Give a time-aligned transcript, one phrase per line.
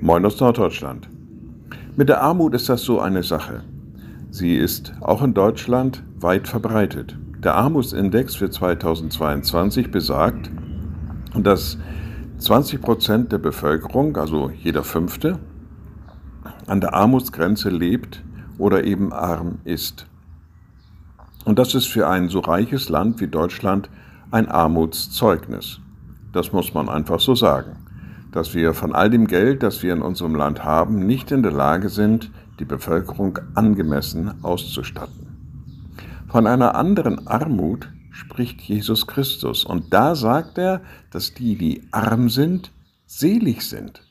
[0.00, 1.08] Moin aus Norddeutschland.
[1.96, 3.64] Mit der Armut ist das so eine Sache.
[4.30, 7.18] Sie ist auch in Deutschland weit verbreitet.
[7.42, 10.52] Der Armutsindex für 2022 besagt,
[11.34, 11.78] dass
[12.38, 15.40] 20 Prozent der Bevölkerung, also jeder Fünfte,
[16.68, 18.22] an der Armutsgrenze lebt
[18.56, 20.06] oder eben arm ist.
[21.44, 23.90] Und das ist für ein so reiches Land wie Deutschland
[24.30, 25.80] ein Armutszeugnis.
[26.32, 27.87] Das muss man einfach so sagen
[28.32, 31.52] dass wir von all dem Geld, das wir in unserem Land haben, nicht in der
[31.52, 35.28] Lage sind, die Bevölkerung angemessen auszustatten.
[36.28, 42.28] Von einer anderen Armut spricht Jesus Christus und da sagt er, dass die, die arm
[42.28, 42.72] sind,
[43.06, 44.02] selig sind.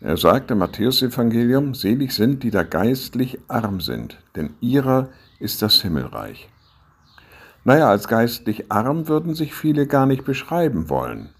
[0.00, 5.08] Er sagt im Matthäusevangelium, selig sind, die da geistlich arm sind, denn ihrer
[5.38, 6.48] ist das Himmelreich.
[7.64, 11.30] Naja, als geistlich arm würden sich viele gar nicht beschreiben wollen.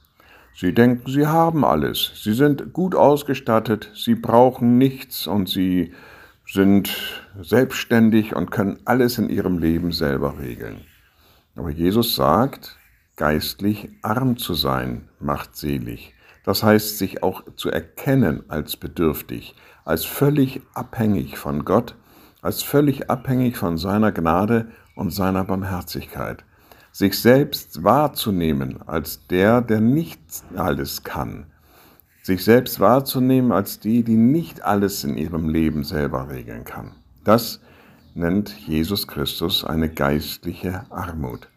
[0.54, 5.92] Sie denken, sie haben alles, sie sind gut ausgestattet, sie brauchen nichts und sie
[6.46, 10.80] sind selbstständig und können alles in ihrem Leben selber regeln.
[11.54, 12.76] Aber Jesus sagt,
[13.16, 16.14] geistlich arm zu sein macht selig.
[16.44, 21.94] Das heißt, sich auch zu erkennen als bedürftig, als völlig abhängig von Gott,
[22.40, 26.44] als völlig abhängig von seiner Gnade und seiner Barmherzigkeit
[26.92, 30.20] sich selbst wahrzunehmen als der, der nicht
[30.56, 31.46] alles kann,
[32.22, 36.92] sich selbst wahrzunehmen als die, die nicht alles in ihrem Leben selber regeln kann.
[37.24, 37.60] Das
[38.14, 41.48] nennt Jesus Christus eine geistliche Armut.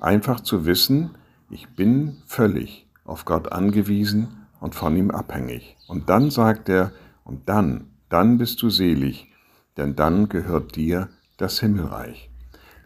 [0.00, 1.10] Einfach zu wissen,
[1.50, 5.76] ich bin völlig auf Gott angewiesen und von ihm abhängig.
[5.86, 6.92] Und dann sagt er,
[7.24, 9.28] und dann, dann bist du selig,
[9.76, 12.30] denn dann gehört dir das Himmelreich.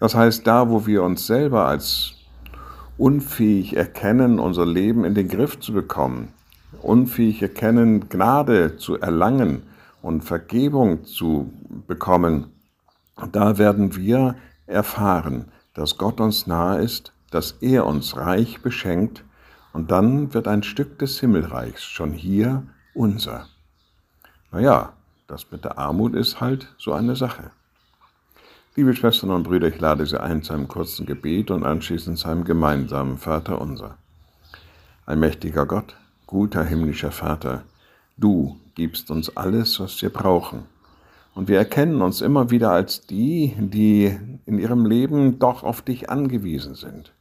[0.00, 2.14] Das heißt, da, wo wir uns selber als
[2.98, 6.32] unfähig erkennen, unser Leben in den Griff zu bekommen,
[6.82, 9.62] unfähig erkennen, Gnade zu erlangen
[10.02, 11.52] und Vergebung zu
[11.86, 12.46] bekommen,
[13.33, 19.24] da werden wir erfahren, dass Gott uns nahe ist, dass er uns reich beschenkt,
[19.72, 23.46] und dann wird ein Stück des Himmelreichs schon hier unser.
[24.50, 24.94] Naja,
[25.28, 27.52] das mit der Armut ist halt so eine Sache.
[28.77, 32.29] Liebe Schwestern und Brüder, ich lade Sie ein zu einem kurzen Gebet und anschließend zu
[32.29, 33.97] einem gemeinsamen Vater unser.
[35.07, 35.97] Ein mächtiger Gott,
[36.29, 37.64] guter himmlischer Vater,
[38.17, 40.67] du gibst uns alles, was wir brauchen.
[41.35, 44.17] Und wir erkennen uns immer wieder als die, die
[44.47, 47.13] in ihrem Leben doch auf dich angewiesen sind.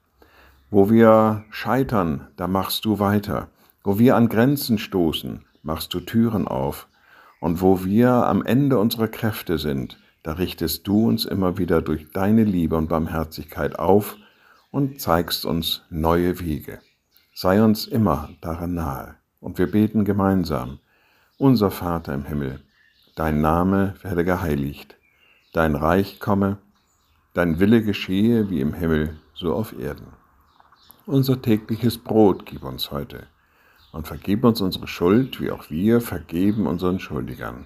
[0.69, 3.47] Wo wir scheitern, da machst du weiter.
[3.83, 6.87] Wo wir an Grenzen stoßen, machst du Türen auf.
[7.39, 9.97] Und wo wir am Ende unserer Kräfte sind,
[10.29, 14.15] da richtest du uns immer wieder durch deine Liebe und Barmherzigkeit auf
[14.69, 16.77] und zeigst uns neue Wege.
[17.33, 19.15] Sei uns immer daran nahe.
[19.39, 20.77] Und wir beten gemeinsam,
[21.39, 22.61] unser Vater im Himmel,
[23.15, 24.97] dein Name werde geheiligt,
[25.51, 26.59] dein Reich komme,
[27.33, 30.13] dein Wille geschehe wie im Himmel, so auf Erden.
[31.07, 33.25] Unser tägliches Brot gib uns heute
[33.91, 37.65] und vergib uns unsere Schuld, wie auch wir vergeben unseren Schuldigern